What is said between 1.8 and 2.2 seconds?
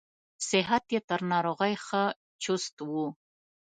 ښه